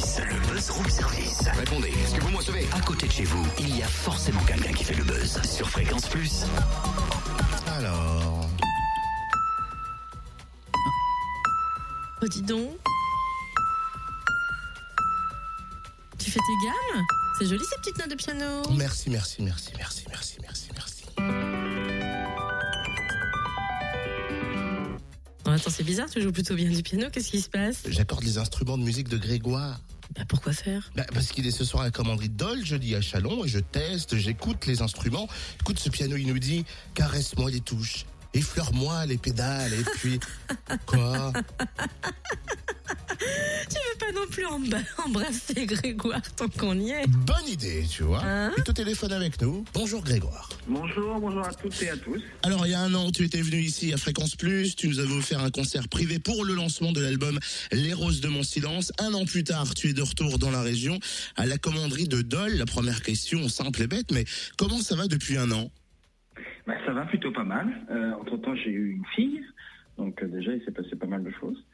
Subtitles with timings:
[0.00, 1.38] service, le buzz room service.
[1.56, 2.66] Répondez, est-ce que vous me recevez?
[2.72, 5.68] À côté de chez vous, il y a forcément quelqu'un qui fait le buzz sur
[5.70, 6.44] Fréquence Plus.
[7.76, 8.48] Alors.
[12.22, 12.70] Oh, dis donc.
[16.18, 17.04] Tu fais tes gammes?
[17.38, 18.62] C'est joli ces petites notes de piano.
[18.76, 20.68] Merci, merci, merci, merci, merci, merci,
[25.54, 28.38] attends, c'est bizarre, tu joues plutôt bien du piano, qu'est-ce qui se passe J'accorde les
[28.38, 29.80] instruments de musique de Grégoire.
[30.14, 32.94] Bah pourquoi faire Bah, parce qu'il est ce soir à la commanderie de Dole, jeudi
[32.94, 35.28] à Chalon, et je teste, j'écoute les instruments.
[35.60, 36.64] Écoute, ce piano, il nous dit
[36.94, 40.20] caresse-moi les touches, effleure-moi les pédales, et puis.
[40.86, 41.32] Quoi
[44.06, 48.22] pas non plus emb- embrasser Grégoire tant qu'on y est Bonne idée, tu vois.
[48.24, 49.64] Hein Et au téléphone avec nous.
[49.74, 50.48] Bonjour Grégoire.
[50.66, 52.22] Bonjour, bonjour à toutes et à tous.
[52.42, 54.76] Alors, il y a un an, tu étais venu ici à Fréquence Plus.
[54.76, 57.38] Tu nous avais offert un concert privé pour le lancement de l'album
[57.72, 58.92] Les Roses de mon silence.
[58.98, 60.98] Un an plus tard, tu es de retour dans la région
[61.36, 62.54] à la commanderie de Dole.
[62.54, 64.24] La première question, simple et bête, mais
[64.56, 65.70] comment ça va depuis un an?
[66.66, 67.66] Bah, ça va plutôt pas mal.
[67.90, 69.40] Euh, entre temps, j'ai eu une fille.
[69.98, 71.64] Donc euh, déjà, il s'est passé pas mal de choses.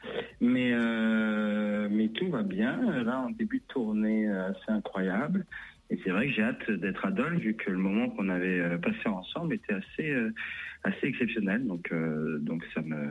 [0.40, 3.02] Mais, euh, mais tout va bien.
[3.02, 5.46] Là, en début de tournée euh, assez incroyable.
[5.90, 9.08] Et c'est vrai que j'ai hâte d'être à vu que le moment qu'on avait passé
[9.08, 10.14] ensemble était assez,
[10.84, 11.66] assez exceptionnel.
[11.66, 11.92] Donc,
[12.42, 13.08] donc ça me,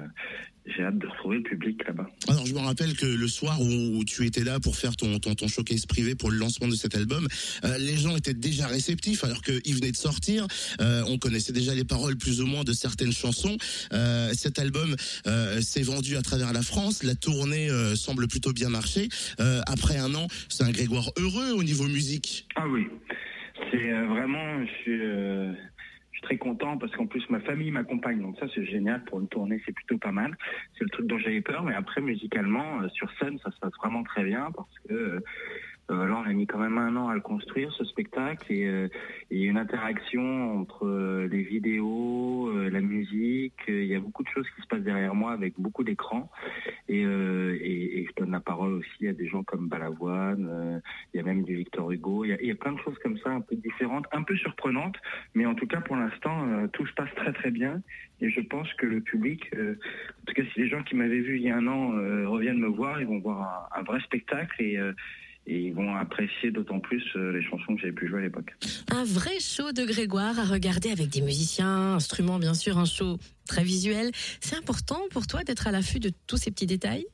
[0.79, 2.09] j'ai hâte de retrouver le public là-bas.
[2.29, 5.35] Alors, je me rappelle que le soir où tu étais là pour faire ton, ton,
[5.35, 7.27] ton showcase privé pour le lancement de cet album,
[7.65, 10.47] euh, les gens étaient déjà réceptifs alors qu'il venait de sortir.
[10.79, 13.57] Euh, on connaissait déjà les paroles plus ou moins de certaines chansons.
[13.91, 14.95] Euh, cet album
[15.61, 17.03] s'est vendu à travers la France.
[17.03, 19.09] La tournée semble plutôt bien marcher.
[19.67, 22.47] Après un an, c'est un Grégoire heureux au niveau musique.
[22.55, 22.87] Ah oui,
[23.71, 25.78] c'est vraiment, je suis, je
[26.19, 29.27] suis très content parce qu'en plus ma famille m'accompagne, donc ça c'est génial pour une
[29.27, 30.37] tournée, c'est plutôt pas mal.
[30.77, 33.73] C'est le truc dont j'avais peur, mais après musicalement, euh, sur scène, ça se passe
[33.81, 35.23] vraiment très bien parce que
[35.89, 38.87] là on a mis quand même un an à le construire ce spectacle et, euh,
[39.31, 44.23] et une interaction entre euh, les vidéos, euh, la musique, euh, il y a beaucoup
[44.23, 46.29] de choses qui se passent derrière moi avec beaucoup d'écrans.
[46.87, 50.81] Et, je donne la parole aussi à des gens comme Balavoine,
[51.13, 53.29] il y a même du Victor Hugo, il y a, plein de choses comme ça
[53.29, 54.97] un peu différentes, un peu surprenantes,
[55.35, 57.81] mais en tout cas pour l'instant tout se passe très très bien.
[58.21, 61.37] Et je pense que le public, en tout cas si les gens qui m'avaient vu
[61.37, 61.91] il y a un an
[62.29, 64.61] reviennent me voir, ils vont voir un, un vrai spectacle.
[64.61, 64.79] Et,
[65.49, 68.55] et ils vont apprécier d'autant plus euh, les chansons que j'avais pu jouer à l'époque.
[68.91, 73.17] Un vrai show de Grégoire à regarder avec des musiciens, instruments bien sûr, un show
[73.47, 74.11] très visuel.
[74.41, 77.05] C'est important pour toi d'être à l'affût de tous ces petits détails?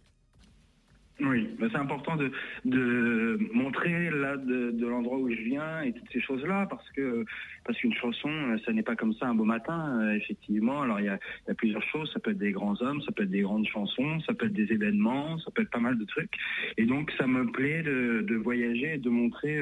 [1.22, 2.30] Oui, c'est important de,
[2.66, 7.24] de montrer là de, l'endroit où je viens et toutes ces choses-là parce que
[7.64, 10.82] parce qu'une chanson, euh, ça n'est pas comme ça un beau matin, euh, effectivement.
[10.82, 11.18] Alors il y a,
[11.58, 14.34] plusieurs choses, ça peut être des grands hommes, ça peut être des grandes chansons, ça
[14.34, 16.34] peut être des événements, ça peut être pas mal de trucs.
[16.78, 19.58] Et donc ça me plaît de, de voyager et de montrer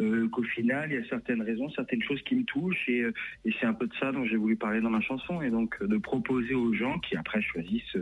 [0.00, 3.04] euh, qu'au final il y a certaines raisons, certaines choses qui me touchent et,
[3.60, 5.96] c'est un peu de ça dont j'ai voulu parler dans ma chanson et donc de
[5.96, 7.96] proposer aux gens qui après choisissent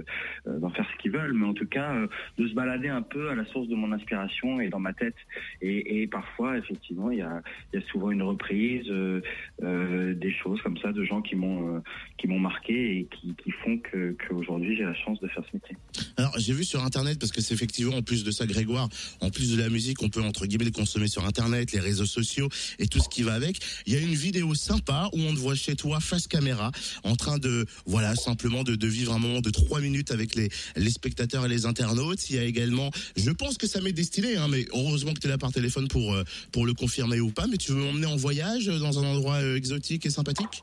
[0.46, 1.94] d'en faire ce qu'ils veulent, mais en tout cas
[2.38, 5.16] de se balader un peu à la source de mon inspiration et dans ma tête.
[5.60, 7.42] Et, parfois, effectivement, il y a,
[7.90, 9.20] souvent une reprise, euh,
[9.62, 11.80] euh, des choses comme ça, de gens qui m'ont euh,
[12.18, 15.56] qui m'ont marqué et qui, qui font que qu'aujourd'hui j'ai la chance de faire ce
[15.56, 15.76] métier.
[16.22, 18.88] Alors, j'ai vu sur Internet, parce que c'est effectivement, en plus de ça, Grégoire,
[19.18, 22.06] en plus de la musique, on peut, entre guillemets, le consommer sur Internet, les réseaux
[22.06, 23.58] sociaux et tout ce qui va avec.
[23.86, 26.70] Il y a une vidéo sympa où on te voit chez toi, face caméra,
[27.02, 30.48] en train de, voilà, simplement de, vivre un moment de trois minutes avec les,
[30.92, 32.30] spectateurs et les internautes.
[32.30, 35.26] Il y a également, je pense que ça m'est destiné, hein, mais heureusement que tu
[35.26, 36.22] es là par téléphone pour, euh,
[36.52, 39.56] pour le confirmer ou pas, mais tu veux m'emmener en voyage dans un endroit euh,
[39.56, 40.62] exotique et sympathique?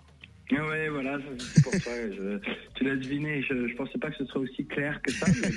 [0.51, 1.19] Ouais, voilà,
[1.53, 1.91] c'est pour ça.
[2.09, 2.39] Je,
[2.75, 3.41] tu l'as deviné.
[3.43, 5.27] Je, je pensais pas que ce soit aussi clair que ça.
[5.37, 5.51] Mais,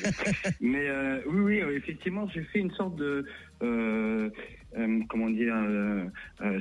[0.60, 3.25] mais, euh, oui, oui, euh, effectivement, j'ai fait une sorte de,
[3.62, 4.28] euh,
[4.76, 5.54] euh, comment dire,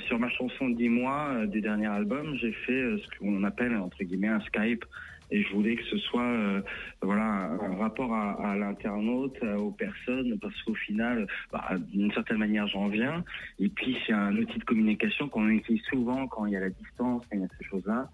[0.08, 4.28] sur ma chanson Dis-moi euh, du dernier album, j'ai fait ce qu'on appelle entre guillemets
[4.30, 4.86] un Skype.
[5.32, 6.62] Et je voulais que ce soit euh,
[7.02, 7.24] voilà
[7.62, 12.88] un rapport à, à l'internaute, aux personnes, parce qu'au final, bah, d'une certaine manière, j'en
[12.88, 13.24] viens.
[13.60, 16.70] Et puis c'est un outil de communication qu'on utilise souvent quand il y a la
[16.70, 18.10] distance, quand il y a ces choses-là.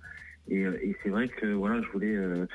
[0.49, 2.45] Et, euh, et c'est vrai que voilà, je voulais euh,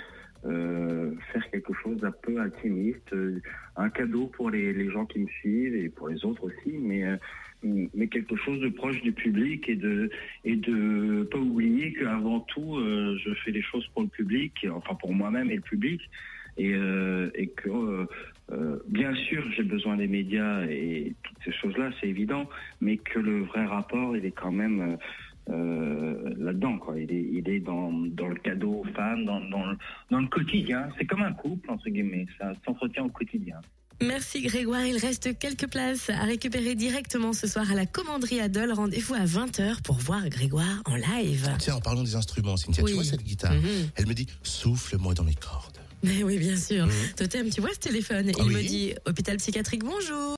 [0.45, 3.41] euh, faire quelque chose d'un peu intimiste, euh,
[3.77, 7.05] un cadeau pour les, les gens qui me suivent et pour les autres aussi, mais
[7.05, 7.17] euh,
[7.95, 10.11] mais quelque chose de proche du public et de
[10.45, 14.97] et de pas oublier qu'avant tout euh, je fais les choses pour le public, enfin
[14.97, 16.01] pour moi-même et le public,
[16.57, 18.07] et, euh, et que
[18.89, 22.49] bien sûr j'ai besoin des médias et toutes ces choses-là, c'est évident,
[22.81, 24.99] mais que le vrai rapport il est quand même
[25.51, 26.99] euh, là-dedans quoi.
[26.99, 29.77] Il est, il est dans, dans le cadeau aux fans, dans, dans, le,
[30.11, 30.89] dans le quotidien.
[30.99, 33.57] C'est comme un couple entre guillemets, ça s'entretient au quotidien.
[34.01, 38.73] Merci Grégoire, il reste quelques places à récupérer directement ce soir à la commanderie Adol.
[38.73, 41.49] Rendez-vous à 20h pour voir Grégoire en live.
[41.59, 42.91] Tiens, en parlant des instruments, Cynthia, Oui.
[42.91, 43.91] tu vois cette guitare Mhm.
[43.95, 45.79] Elle me dit souffle-moi dans les cordes.
[46.05, 46.87] Mais oui, bien sûr.
[46.87, 46.93] Mhm.
[47.17, 48.27] Totem, tu vois ce téléphone?
[48.35, 48.55] Ah Il oui.
[48.55, 50.31] me dit hôpital psychiatrique, bonjour.